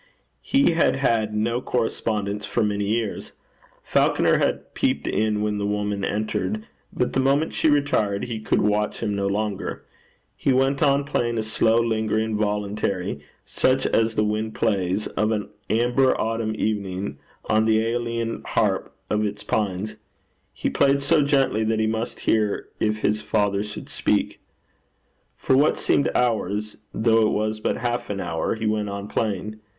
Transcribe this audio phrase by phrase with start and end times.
[0.41, 3.33] He had had no correspondence for many years.
[3.83, 8.63] Falconer had peeped in when the woman entered, but the moment she retired he could
[8.63, 9.85] watch him no longer.
[10.35, 15.49] He went on playing a slow, lingering voluntary, such as the wind plays, of an
[15.69, 19.97] amber autumn evening, on the æolian harp of its pines.
[20.51, 24.39] He played so gently that he must hear if his father should speak.
[25.37, 29.59] For what seemed hours, though it was but half an hour, he went on playing.